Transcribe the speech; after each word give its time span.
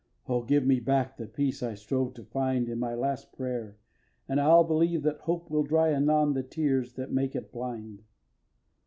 Oh, 0.27 0.41
give 0.41 0.65
me 0.65 0.79
back 0.79 1.17
the 1.17 1.27
peace 1.27 1.61
I 1.61 1.75
strove 1.75 2.15
to 2.15 2.23
find 2.23 2.67
In 2.67 2.79
my 2.79 2.95
last 2.95 3.31
prayer, 3.33 3.77
and 4.27 4.41
I'll 4.41 4.63
believe 4.63 5.03
that 5.03 5.19
Hope 5.19 5.51
Will 5.51 5.61
dry 5.61 5.91
anon 5.93 6.33
the 6.33 6.41
tears 6.41 6.93
that 6.93 7.11
make 7.11 7.35
it 7.35 7.51
blind. 7.51 8.01